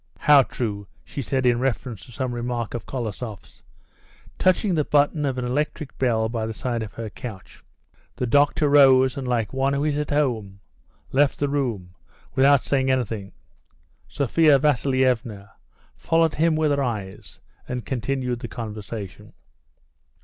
"How 0.17 0.41
true," 0.41 0.87
she 1.05 1.21
said 1.21 1.45
in 1.45 1.59
reference 1.59 2.03
to 2.07 2.11
some 2.11 2.33
remark 2.33 2.73
of 2.73 2.87
Kolosoff's, 2.87 3.61
touching 4.39 4.73
the 4.73 4.83
button 4.83 5.25
of 5.27 5.37
an 5.37 5.45
electric 5.45 5.95
bell 5.99 6.27
by 6.27 6.47
the 6.47 6.55
side 6.55 6.81
of 6.81 6.93
her 6.95 7.11
couch. 7.11 7.63
The 8.15 8.25
doctor 8.25 8.67
rose, 8.67 9.15
and, 9.15 9.27
like 9.27 9.53
one 9.53 9.73
who 9.73 9.83
is 9.85 9.99
at 9.99 10.09
home, 10.09 10.59
left 11.11 11.37
the 11.37 11.47
room 11.49 11.93
without 12.33 12.63
saying 12.63 12.89
anything. 12.89 13.33
Sophia 14.07 14.57
Vasilievna 14.57 15.51
followed 15.95 16.33
him 16.33 16.55
with 16.55 16.71
her 16.71 16.81
eyes 16.81 17.39
and 17.67 17.85
continued 17.85 18.39
the 18.39 18.47
conversation. 18.47 19.33